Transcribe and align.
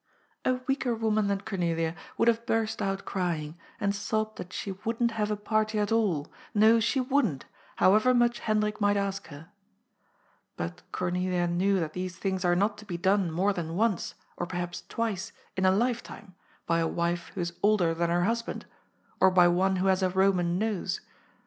184 0.45 0.45
GOD'S 0.45 0.57
FOOL. 0.57 0.65
A 0.65 0.65
weaker 0.67 1.05
woman 1.05 1.27
than 1.27 1.41
Cornelia 1.41 1.95
would 2.17 2.27
have 2.27 2.43
bnrst 2.47 2.81
out 2.81 3.05
cr3ring, 3.05 3.53
and 3.79 3.93
sobbed 3.93 4.39
that 4.39 4.51
she 4.51 4.71
wouldn't 4.83 5.11
have 5.11 5.29
a 5.29 5.35
party 5.37 5.77
at 5.77 5.91
all, 5.91 6.33
no, 6.55 6.79
she 6.79 6.99
wouldn't, 6.99 7.45
however 7.75 8.11
much 8.11 8.39
Hendrik 8.39 8.81
might 8.81 8.97
ask 8.97 9.27
her. 9.27 9.49
But 10.57 10.81
Cornelia 10.91 11.45
knew 11.45 11.79
that 11.79 11.93
these 11.93 12.15
things 12.17 12.43
are 12.43 12.55
not 12.55 12.79
to 12.79 12.85
be 12.85 12.97
done 12.97 13.29
more 13.29 13.53
than 13.53 13.75
once, 13.75 14.15
or 14.37 14.47
perhaps 14.47 14.83
twice, 14.89 15.33
in 15.55 15.67
a 15.67 15.71
life 15.71 16.01
time 16.01 16.33
by 16.65 16.79
a 16.79 16.87
wife 16.87 17.27
who 17.35 17.41
is 17.41 17.53
older 17.61 17.93
than 17.93 18.09
her 18.09 18.23
husband, 18.23 18.65
or 19.19 19.29
by 19.29 19.47
one 19.47 19.75
who 19.75 19.85
has 19.85 20.01
a 20.01 20.09
Eoman 20.09 20.57
nose. 20.57 21.01